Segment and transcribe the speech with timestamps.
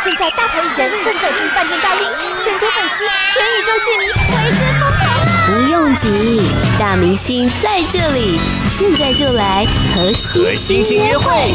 [0.00, 2.06] 现在大牌艺人正走进饭店大厅，
[2.44, 3.04] 全球粉丝、
[3.34, 5.02] 全宇宙戏迷为之疯狂！
[5.44, 6.40] 不用急，
[6.78, 8.38] 大明星在这里，
[8.68, 10.12] 现在就来和
[10.54, 11.52] 星星约会。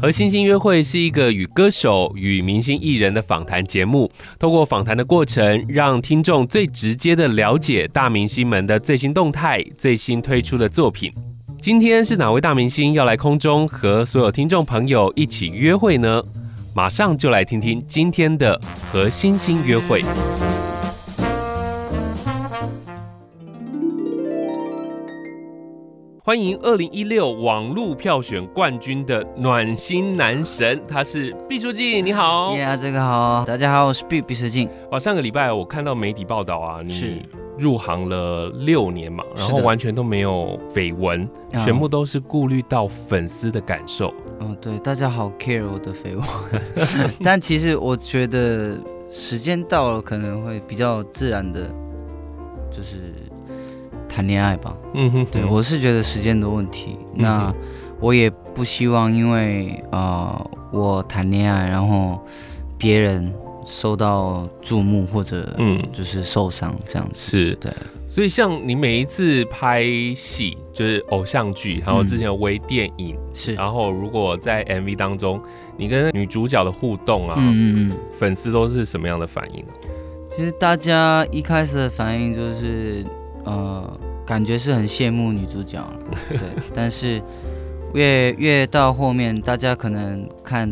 [0.00, 4.08] 和星星约会是一个与歌手与明星艺人的访谈节目，
[4.38, 11.12] 透过访谈的过程，让听众最直接的了解大明星们的最新动态、最新推出的作品。
[11.60, 16.22] 今天是哪位大明星要来空中和所有听众朋友一起约会呢？
[16.72, 18.58] 马上就来听听今天的
[18.92, 20.02] 和星星约会。
[26.22, 32.04] 欢迎二零一六网络票选冠军的暖心男神，他是毕书尽。
[32.06, 34.68] 你好，耶，这个好，大家好，我是毕毕书尽。
[34.92, 37.22] 哇，上个礼拜我看到媒体报道啊，你
[37.58, 41.28] 入行了六年嘛，然后完全都没有绯闻，
[41.64, 44.08] 全部都是顾虑到粉丝的感受。
[44.38, 48.78] 哦，对，大家好 care 我的绯闻， 但其实我觉得
[49.10, 51.68] 时间到了，可能会比较自然的，
[52.70, 53.12] 就是。
[54.10, 56.96] 谈恋爱吧，嗯哼，对，我是觉得时间的问题。
[57.14, 57.54] 嗯、那
[58.00, 62.18] 我也不希望因为啊、呃，我谈恋爱，然后
[62.76, 63.32] 别人
[63.68, 67.14] 受到注目或者嗯，就是受伤这样子。
[67.14, 67.70] 是，对。
[68.08, 69.84] 所以像你每一次拍
[70.16, 73.56] 戏，就是偶像剧，还有之前有微电影，是、嗯。
[73.56, 75.40] 然后如果在 MV 当中，
[75.76, 79.62] 你跟女主角的互动啊，嗯嗯，粉丝都是什么样的反应？
[80.34, 83.04] 其实大家一开始的反应就是。
[83.44, 85.82] 呃，感觉是很羡慕女主角，
[86.28, 86.38] 对，
[86.74, 87.22] 但是
[87.94, 90.68] 越越到后面，大家可能看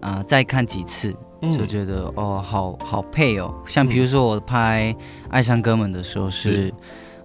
[0.00, 3.54] 啊、呃，再看几次，就觉得、嗯、哦，好好配哦。
[3.66, 4.94] 像比如说我拍
[5.30, 6.74] 《爱上哥们》的时候是，是。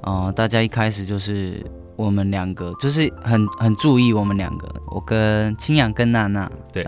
[0.03, 1.63] 呃，大家一开始就是
[1.95, 6.83] 我们两个，就是很很注意我们两个，我跟清扬跟娜娜，对，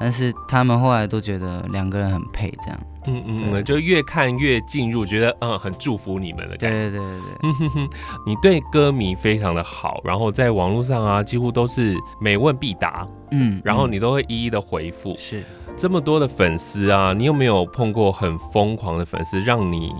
[0.00, 2.80] 但是他们后来都觉得两个人很配，这样。
[3.06, 6.90] 嗯嗯，就越看越进入，觉得嗯很祝福你们的感觉。
[6.90, 7.88] 对对对对，
[8.26, 15.14] 你对歌迷非常的好，然后在网络上啊，几乎都是每问必答，嗯，然后你都会一一的回复。
[15.18, 15.42] 是
[15.78, 19.92] 这么多的粉丝啊，你有没有碰过很疯狂的粉丝，让你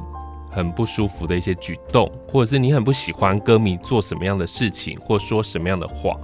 [0.51, 6.17] 很不舒服的一些举动，或者是你很不喜欢歌迷做什么样的事情，或说什么样的话？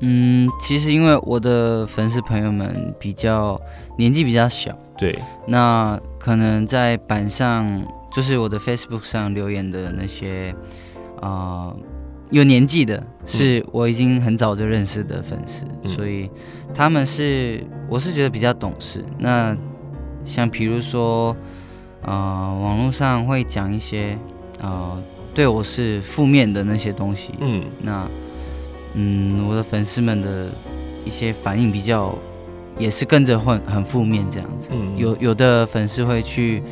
[0.00, 3.60] 嗯，其实因为我的粉丝朋友们比较
[3.98, 10.54] 年纪比较小，对，那可能在板上，就是我的 Facebook 上留言的那些，
[11.20, 11.76] 啊、呃，
[12.30, 16.28] 有年纪的，是我已经很早就认识的粉丝，嗯、所以
[16.74, 17.64] 他们是，
[17.94, 19.04] 我是觉得比较懂事。
[19.18, 19.56] 那
[20.24, 21.30] 像比如说，
[22.02, 24.18] 啊、呃，网络上会讲一些，
[24.60, 28.08] 啊、呃，对我是负面的那些东西，嗯，那。
[28.96, 30.48] 嗯，我的粉丝们的
[31.04, 32.14] 一些反应比较，
[32.78, 34.70] 也是跟着混很负面这样子。
[34.72, 36.62] 嗯，有有的粉丝会去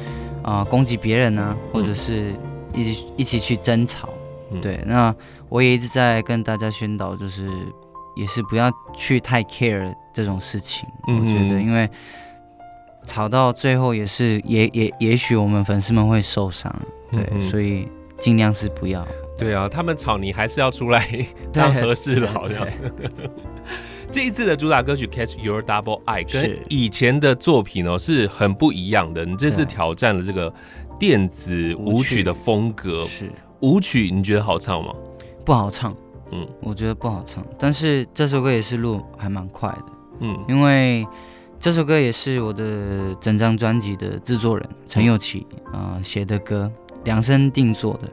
[0.41, 2.33] 啊、呃、攻击别人啊，或者是
[2.73, 4.09] 一起一起去争吵。
[4.53, 5.13] 嗯、对，那
[5.49, 7.49] 我也一直在跟大家宣导，就是
[8.17, 10.89] 也是不要去太 care 这种事情。
[11.09, 11.89] 嗯、我觉得，因为
[13.05, 16.75] 吵到最后也是也也也许我们粉丝们会受伤。
[17.11, 19.07] 对，嗯、所以尽量是不要。
[19.37, 21.09] 对啊，他们吵你还是要出来
[21.53, 22.67] 当和事佬，好像。
[24.11, 29.25] 这一次的主打歌曲《Catch Your Double Eye》跟以前的作品哦是很不一样的。
[29.25, 30.53] 你这次挑战了这个
[30.99, 33.31] 电子舞曲的风格，是
[33.61, 34.93] 舞曲，你觉得好唱吗？
[35.47, 35.97] 不好唱，
[36.33, 37.45] 嗯，我觉得不好唱。
[37.59, 39.85] 但是这首歌也是录还蛮快的，
[40.21, 41.07] 嗯，因为
[41.61, 46.71] 这首歌也是我的整张专辑的制作人陈友琪啊写的歌，
[47.05, 48.09] 量身定做的。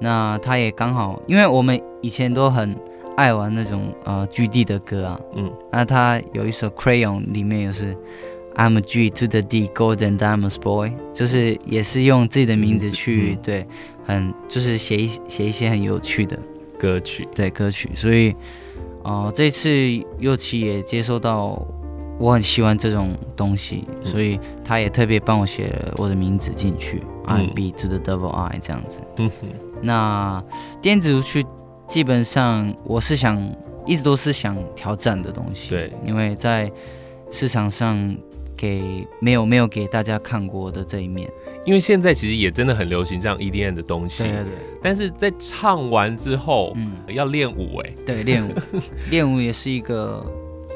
[0.00, 2.74] 那他也刚好，因为我们以前都很
[3.16, 7.94] 爱玩那种呃 G D 的歌啊，嗯，那他有一首 Crayon 里面也是
[8.56, 13.66] I'm a G to the D Golden Diamonds Boy，就是也是用自己的名字去、嗯、对，
[14.06, 16.38] 很就是写一写一些很有趣的
[16.80, 18.32] 歌曲，对歌曲，所以
[19.02, 19.68] 哦、呃、这次
[20.18, 21.60] 佑琪也接收到
[22.18, 29.48] 我很喜欢这种东西，嗯、所以他也特别帮我写了我的名字进去、嗯、I'm B to the Double I 这样子，嗯哼。
[29.82, 30.42] 那
[30.80, 31.44] 电子舞曲
[31.86, 33.38] 基本上我是想
[33.86, 36.70] 一直都是想挑战的东西，对，因为在
[37.30, 38.16] 市场上
[38.60, 41.26] 给没有没有给大家看过的这一面，
[41.64, 44.52] 因为现在其实也真的很流行这样 EDM 的东西，对对对。
[44.82, 48.52] 但是在唱完之后，嗯，要练舞哎，对，练舞，
[49.08, 50.22] 练舞也是一个。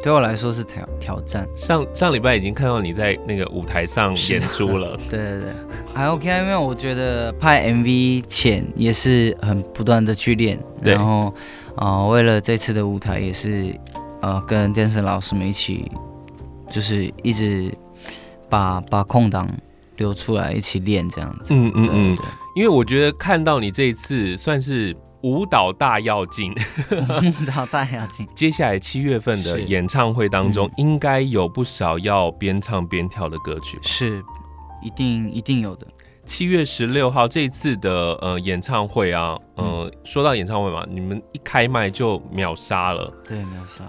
[0.02, 1.48] 对我来说是挑挑战。
[1.56, 4.98] 上上礼拜已经看到你在那个舞台上演出了。
[5.08, 5.50] 对对对，
[5.94, 11.32] 还 OK，因为我觉得拍 MV 前也是很不断的去练，然后
[11.75, 13.70] 啊、呃，为了这次的舞台也是
[14.20, 15.90] 啊、呃跟健身老师们一起，
[16.75, 17.73] 就是一直
[18.50, 19.49] 把把空档
[19.99, 21.55] 留出来一起练这样子。
[21.55, 22.25] 嗯嗯嗯，对
[22.56, 26.53] 因为我觉得看到你这一次算是舞蹈大要进，
[26.91, 28.26] 舞蹈大要进。
[28.35, 33.79] 接下来七月份的演唱会当中，应该有不少要边唱边跳的歌曲。
[33.82, 34.20] 是，
[34.82, 35.87] 一定一定有的。
[36.27, 43.85] 七月十六号这次的呃演唱会啊，呃，说到演唱会嘛，你们一开麦就秒杀了，对，秒杀。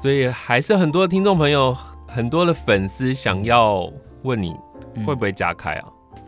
[0.00, 1.76] 所以还是很多听众朋友，
[2.08, 3.88] 很多的粉丝想要
[4.22, 4.52] 问你
[5.06, 5.84] 会不会加开啊？
[6.12, 6.20] 嗯、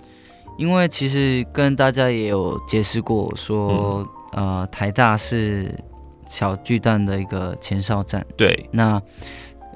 [0.58, 5.74] 因为其实跟大家也有解释过说，呃台大是
[6.28, 8.24] 小巨蛋的一个前哨站。
[8.36, 9.02] 对，那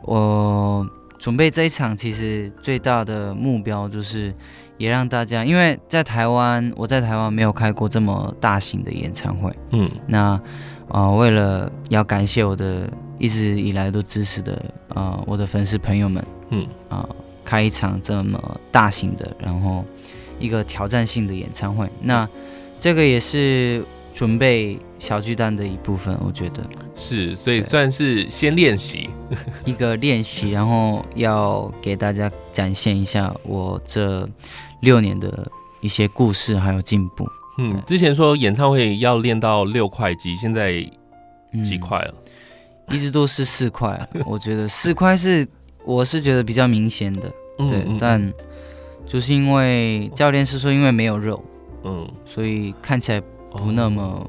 [0.03, 0.87] 我
[1.19, 4.33] 准备这一场，其实最大的目标就是。
[4.77, 9.49] 也让大家，因为在台湾，我在台湾没有开过这么大型的演唱会。
[9.71, 10.33] 嗯，那
[10.89, 14.55] 啊、呃，为了要感谢我的一直以来都支持的
[14.89, 19.85] 啊、呃，我的粉丝朋友们，嗯啊、呃，开一场这么大型的，然后
[20.39, 22.29] 一个挑战性的演唱会，那
[22.79, 23.83] 这个也是。
[24.17, 26.63] 准备小巨蛋的一部分，我觉得
[26.95, 29.11] 是，所以算是先练习
[29.67, 34.25] 一个练习，然后要给大家展现一下我这
[34.83, 35.51] 六年的
[35.81, 37.27] 一些故事还有进步。
[37.59, 40.75] 嗯，之前说演唱会要练到六块肌，现在
[41.65, 42.13] 几块了？
[42.15, 42.33] 嗯，
[42.91, 45.47] 一直都是四块，我觉得四块是
[45.85, 48.33] 我是觉得比较明显的，对，但
[49.07, 51.43] 就是因为教练是说因为没有肉，
[51.85, 53.23] 嗯，所以看起来。
[53.57, 54.29] 不那么、哦、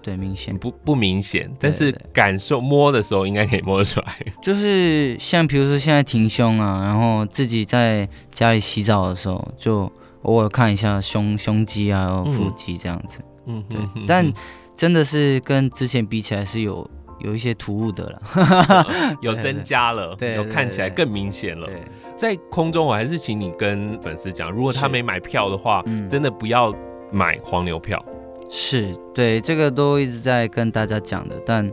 [0.00, 4.16] 对明显，不不明显，但是感受摸的时候应该可以摸得出来。
[4.40, 9.92] 就是像比如说现在挺胸啊，然后自己在家里洗澡的时候，就
[10.22, 13.20] 偶尔看一下胸胸肌还有腹肌这样子。
[13.44, 13.78] 嗯，对。
[14.06, 14.32] 但
[14.74, 16.90] 真的是跟之前比起来是有
[17.24, 18.86] 有一些突兀的了，
[19.22, 21.66] 有增加了，对，有看起来更明显了。
[21.66, 21.76] 对，
[22.16, 26.72] 在空中我还是请你跟粉丝讲，如果他没买票的话，嗯、真的不要
[27.10, 28.04] 买黄牛票。
[28.50, 31.68] 是对，这个都一直在跟大家讲的，但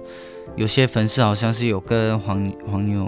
[0.55, 3.05] 有些粉丝好像是有跟黄黄牛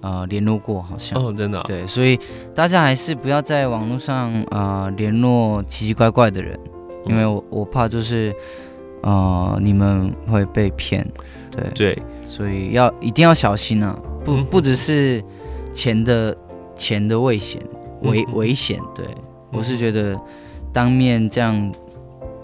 [0.00, 1.20] 啊、呃、联络过，好像。
[1.20, 2.18] 哦，真的、啊、对，所以
[2.54, 6.58] 大家还是不要在网络上啊、呃、联络奇奇怪怪的人，
[7.06, 8.71] 因为我我怕就是啊、
[9.02, 11.06] 呃、你们会被骗，
[11.50, 11.70] 对。
[11.74, 15.22] 对，所以要一定要小心啊，不不只是
[15.72, 16.36] 钱的
[16.74, 17.62] 钱的危险
[18.02, 19.06] 危危险，对
[19.52, 20.18] 我是觉得
[20.72, 21.72] 当面这样。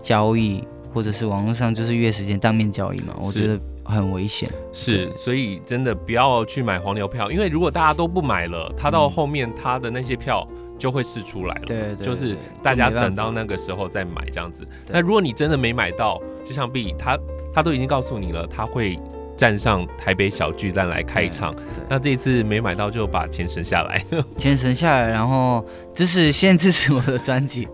[0.00, 0.62] 交易
[0.94, 4.48] 或者是网络上就是约时间当面交易嘛，我觉得很危险。
[4.72, 10.46] 是，所以真的不要去买黄牛票，因为如果大家都不买了，他到后面他的那些票
[10.78, 11.62] 就会试出来了。
[11.66, 14.66] 对，就是大家等到那个时候再买这样子。
[14.88, 17.18] 那如果你真的没买到，就像 B 他
[17.54, 18.98] 他都已经告诉你了，他会。
[19.38, 21.54] 站上台北小巨蛋来开场，
[21.88, 24.04] 那这一次没买到就把钱省下来，
[24.36, 25.64] 钱省下来，然后
[25.94, 27.68] 支持先支持我的专辑，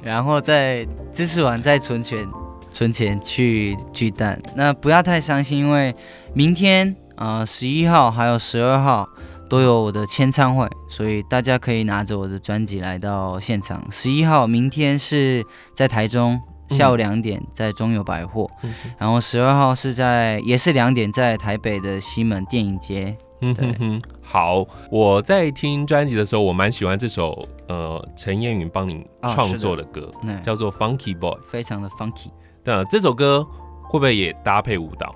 [0.00, 2.24] 然后再支持完再存钱，
[2.70, 4.40] 存钱去巨蛋。
[4.54, 5.92] 那不要太伤心，因为
[6.34, 9.08] 明天啊十一号还有十二号
[9.48, 13.84] 都有我的签唱会，所以大家可以拿着我的专辑来到现场。
[13.90, 16.40] 十一号明天是在台中。
[16.70, 23.16] 下午两点在中友百货，嗯、然后十二号是在也是两点在台北的西门电影街。
[23.40, 32.28] 嗯哼哼，好，我在听专辑的时候，我蛮喜欢这首呃陈燕云帮你创作的歌，哦、的叫做《Funky Boy》，非常的 funky。
[32.64, 33.42] 那这首歌
[33.84, 35.14] 会不会也搭配舞蹈？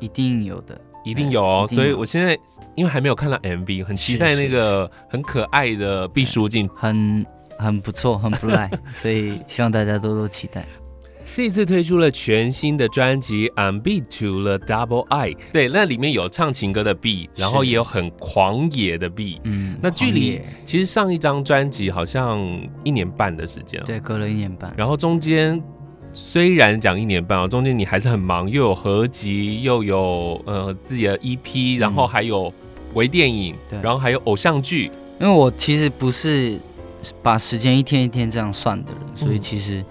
[0.00, 1.66] 一定有的，一定有哦。
[1.68, 2.38] 所以我现在
[2.74, 7.24] 因为还没有看到 MV，很期待那个很可爱的毕书尽，很
[7.58, 10.64] 很不错，很不赖， 所以希望大家多多期待。
[11.36, 19.40] 这次推出了全新的专辑《I'm Beat to the Double I》，对，那里面有唱情歌的 B，然后也有很狂野的 B。
[19.44, 22.40] 嗯，那距离其实上一张专辑好像
[22.82, 24.74] 一年半的时间，对，隔了一年半。
[24.76, 25.62] 然后中间
[26.12, 32.52] 虽然讲一年半啊，中间你还是很忙，又有合集，又有呃自己的 EP，然后还有
[32.94, 34.90] 微电影，对，然后还有偶像剧。
[35.20, 36.58] 因为我其实不是
[37.22, 39.84] 把时间一天一天这样算的人，所以其实。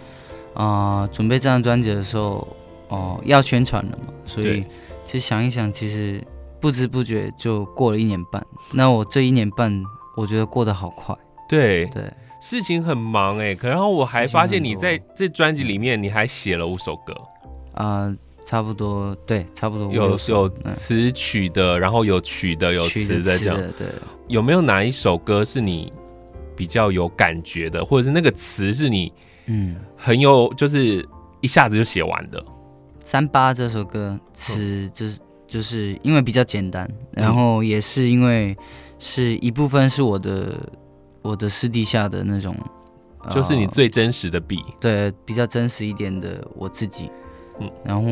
[0.55, 2.45] 啊、呃，准备这张专辑的时候，
[2.89, 4.61] 哦、呃，要宣传了嘛，所以
[5.05, 6.21] 其实想一想，其实
[6.59, 8.45] 不知不觉就过了一年半。
[8.73, 9.81] 那我这一年半，
[10.17, 11.15] 我觉得过得好快。
[11.47, 12.03] 对对，
[12.39, 17.13] 事情很忙哎，可然后我还发现你在这专辑里面，你还写了五首歌。
[17.73, 18.15] 啊、呃，
[18.45, 23.57] 差不多，对，差不多有有词曲的，然后有曲的，有词的这样。
[23.77, 23.87] 对，
[24.27, 25.91] 有没有哪一首歌是你
[26.55, 29.11] 比较有感觉的，或者是那个词是你？
[29.47, 31.07] 嗯，很有，就是
[31.41, 32.43] 一下子就写完的。
[33.01, 38.55] 三八这首歌词就是就是因为比较简单，然后也是因为
[38.99, 40.59] 是一部分是我的
[41.21, 42.55] 我的私底下的那种，
[43.31, 47.11] 就是你最真实的笔，对，比较真实一点的我自己。
[47.61, 48.09] 嗯，然后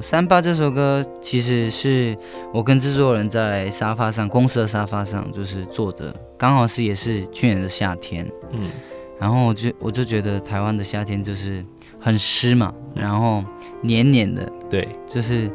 [0.02, 2.14] 《三八》这首歌其实是
[2.52, 8.30] 我跟制作人在沙发上，公司的沙发上就是坐着，刚好是也是去年的夏天。
[8.52, 8.70] 嗯，
[9.18, 11.64] 然后我就我就觉得台湾的夏天就是
[11.98, 13.42] 很湿嘛，然后
[13.80, 15.50] 黏黏的，对，就是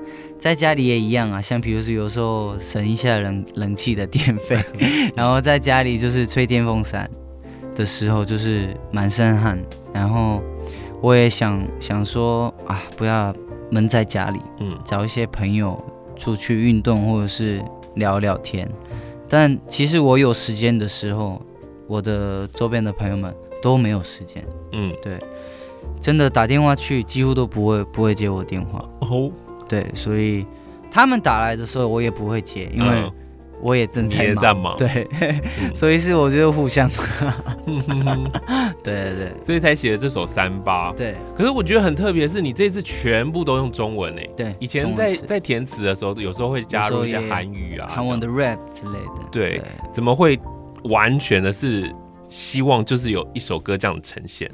[0.48, 4.58] 在家里也一样啊，像比如说有时候省一下冷冷气的电费，
[5.14, 7.10] 然后在家里就是吹电风扇
[7.76, 9.62] 的时候就是满身汗，
[9.94, 10.42] 然后。
[11.00, 13.32] 我也想想说啊，不要
[13.70, 15.80] 闷在家里，嗯，找一些朋友
[16.16, 17.64] 出去运动或者是
[17.94, 18.68] 聊聊天。
[19.30, 21.40] 但其实我有时间的时候，
[21.86, 25.20] 我的周边的朋友们都没有时间，嗯，对，
[26.02, 29.32] 真的打电话去几乎都不会不会接我电话哦，
[29.68, 30.46] 对，所以
[30.90, 33.12] 他们打来的时候我也不会接，因为。
[33.60, 35.42] 我也正在忙，对，嗯、
[35.74, 36.88] 所以是我觉得互相，
[38.84, 40.94] 对对对，所以才写了这首三八。
[40.94, 44.30] 对，可是我觉得很特别，是你这次全部都用中文诶。
[44.38, 49.24] 对，以前在在填词的时候，有时候会加入一些韩语啊、韩文的 rap 之类的。
[49.32, 50.40] 对，对怎么会
[50.84, 51.92] 完全的是
[52.30, 54.48] 希望就是有一首歌这样呈现？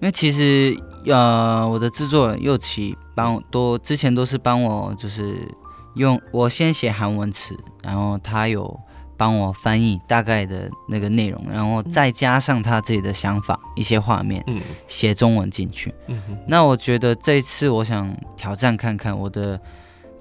[0.00, 5.48] 因为其实呃，我的制作人祐齐帮都之前都是帮我就是。
[5.94, 8.80] 用我先写韩文词，然后他有
[9.14, 15.94] 帮我翻译大概的那个内容，然后再加上他自己的想法，一些画面，嗯，写中文进去。
[16.06, 19.60] 嗯，那我觉得这次我想挑战看看我的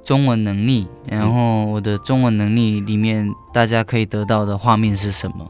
[0.04, 5.50] 中文能力，然后我的中文能力里面大家可以得到的画面是什么，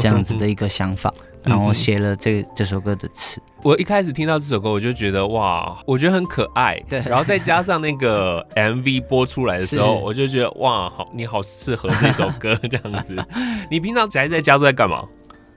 [0.00, 1.12] 这样子的一个想法。
[1.42, 3.40] 然后写了这这首歌的词。
[3.66, 6.78] 我一开始听到这首歌，我就觉得哇，我觉得很可爱。
[6.88, 7.00] 对。
[7.00, 13.16] 然后再加上那个 MV 播出来的时候，我就觉得哇，好，你好适合这首歌这样子。
[13.68, 15.02] 你平常宅在家都在干嘛？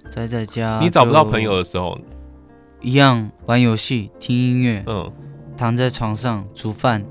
[0.10, 0.80] 宅在家。
[0.82, 1.96] 你找不到朋友的时候，
[2.82, 4.84] 一样玩游戏、听音乐。
[4.88, 5.12] 嗯。
[5.56, 7.06] 躺在床上煮饭。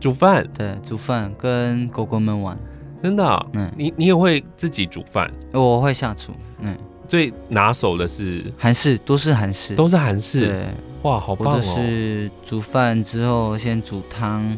[0.00, 0.44] 煮饭。
[0.52, 2.58] 对，煮饭跟狗狗们玩。
[3.00, 3.46] 真的啊？
[3.52, 3.70] 嗯。
[3.76, 5.30] 你你也会自己煮饭？
[5.52, 6.32] 我会下厨。
[6.58, 6.76] 嗯。
[7.10, 10.46] 最拿手的是韩式，都是韩式，都是韩式。
[10.46, 10.68] 对，
[11.02, 11.56] 哇，好棒哦！
[11.56, 14.56] 我是煮饭之后先煮汤，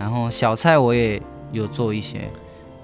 [0.00, 2.28] 然后小菜我也有做一些。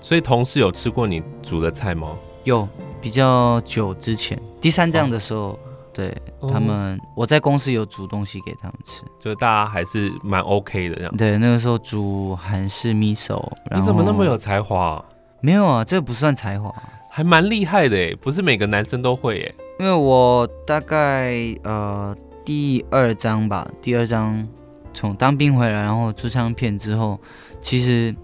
[0.01, 2.17] 所以同事有吃过你煮的菜吗？
[2.45, 2.69] 有，
[3.01, 5.59] 比较久之前，第三站的时候，哦、
[5.93, 11.17] 对他们，哦、我在公司有煮东西给他们吃，就大家还是蛮 OK 的这样。
[11.17, 13.45] 对，那个时候煮韩式 miso。
[13.75, 15.05] 你怎么那么有才华？
[15.41, 16.73] 没有啊，这个不算才华。
[17.19, 19.55] 还蛮厉害的诶，不是每个男生都会哎。
[19.81, 21.35] 因为我大概
[21.65, 24.47] 呃第二章吧，第二章
[24.95, 27.19] 从当兵回来，然后出唱片之后，
[27.61, 28.15] 其实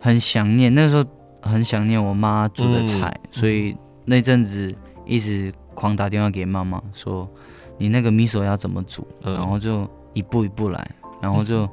[0.00, 1.04] 很想念那个时候
[1.42, 3.76] 很想念我妈煮的菜，嗯、所以
[4.06, 4.74] 那阵子
[5.04, 7.28] 一直狂打电话给妈妈说，
[7.76, 10.90] 你那个米索要怎么煮，嗯、然后就一步一步来，
[11.20, 11.68] 然后就。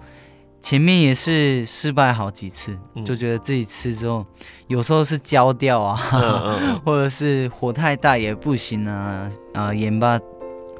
[0.65, 4.25] 前面也是失败好几次，就觉得自己吃之后，
[4.65, 5.95] 有时候是焦掉啊，
[6.83, 10.19] 或者是火太大也不行啊，啊盐巴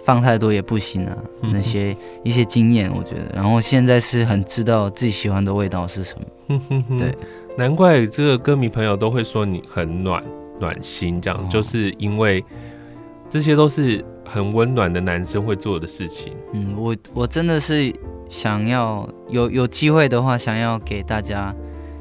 [0.04, 1.16] 放太多也不行啊，
[1.54, 6.16] 那些一些经验我觉得，然后现在是很知道自己喜欢的味道是什
[6.50, 7.16] 么，对，
[7.56, 10.24] 难怪这个歌迷朋友都会说你很暖
[10.60, 12.44] 暖心，这样就是因为
[13.30, 16.34] 这些都是很温暖的男生会做的事情。
[16.54, 17.94] 嗯，我我真的是。
[18.30, 21.54] 想要有有机会的话，想要给大家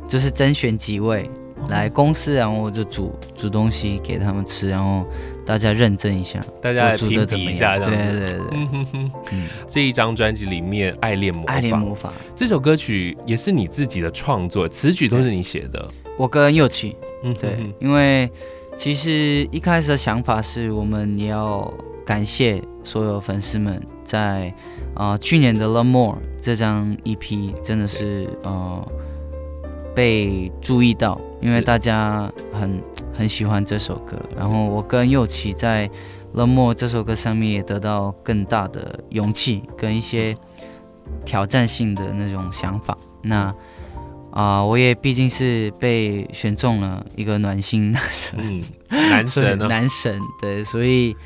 [0.08, 1.30] 就是甄选几位
[1.68, 5.06] 来公司，然后我就煮煮东西给他们吃，然后
[5.46, 8.40] 大家认证一下，大家来评比一下，对对对。
[9.32, 12.12] 嗯，这一张专辑里面《爱恋魔法》，爱恋魔法。
[12.34, 15.88] 这首歌曲也是你自己的创作，词曲都是你写的。
[16.16, 18.30] 我跟祐齐，嗯，对，因为
[18.76, 21.72] 其实一开始的想法是我们也要
[22.04, 24.54] 感谢所有粉丝们在。
[24.94, 28.92] 啊、呃，去年的《Love More》这张 EP 真的是对呃
[29.92, 32.80] 被注意到，因为大家很
[33.12, 34.16] 很喜欢这首歌。
[34.36, 35.88] 然后我跟祐齐在
[36.32, 40.36] 《Love More》这首歌上面也得到更大的勇气跟一些
[41.24, 42.96] 挑战性的那种想法。
[43.20, 43.46] 那
[44.30, 48.62] 啊、呃，我也毕竟是被选中了一个暖心男神，嗯、
[49.10, 51.16] 男神、 哦，男神，对，所以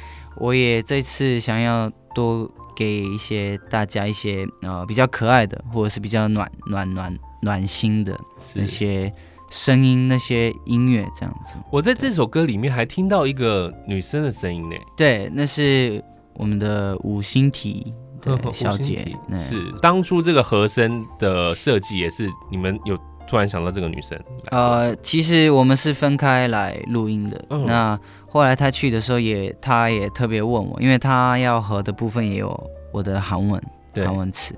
[0.40, 2.50] 我也这次想要多。
[2.78, 8.16] 给一些大家一些呃比较可爱的，或者是比较暖暖暖暖心的
[8.54, 9.12] 那些
[9.50, 11.56] 声音，那些音乐这样子。
[11.72, 14.76] 我在这首歌里面还听到一个女生的声音呢。
[14.96, 16.00] 对，那是
[16.34, 17.92] 我们的五星体
[18.22, 19.12] 对 小姐。
[19.36, 24.16] 是当初这个和声的设计也是你们有突然想到这个女生？
[24.52, 27.44] 呃，其实我们是分开来录音的。
[27.50, 33.62] 嗯、那后来他去的时候也，他也特别问我，因为他要合的部分也有我的韩文，
[33.94, 34.54] 韩文词，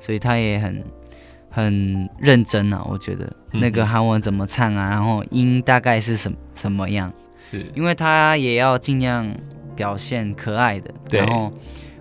[0.00, 0.84] 所以他也很
[1.50, 2.84] 很认真啊。
[2.88, 7.12] 我觉得那个韩文怎么唱啊，然后音大概是什么什么样？
[7.36, 9.28] 是因为他也要尽量
[9.74, 11.52] 表现可爱的，然后。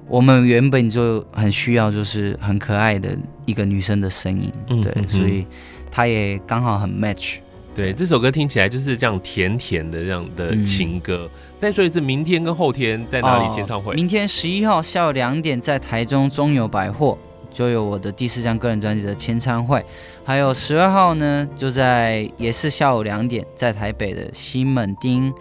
[0.07, 5.47] 我们原本就很需要，就是很可爱的一个女生的声音，嗯、对，所以
[5.89, 7.37] 他也刚好很 match。
[7.73, 11.29] 对，这首歌听起来就是这样甜甜的这样的情歌。
[11.33, 13.93] 嗯、再说一次，明天跟后天在哪里签唱会？
[13.93, 17.17] 哦、明天十一号下午两点在台中中友百货
[17.51, 19.83] 就有我的第四张个人专辑的签唱会，
[20.23, 25.33] 还有十二号呢，就在也是下午两点在台北的西门町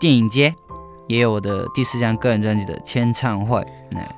[0.00, 0.54] 电影街。
[1.08, 3.64] 也有我的第四张个人专辑的签唱会。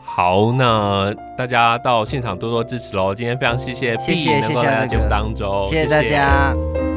[0.02, 3.14] 好，那大家到现场多多支持喽！
[3.14, 6.54] 今天非常谢谢 B 能够来节目当中，谢谢大家。
[6.54, 6.87] 谢谢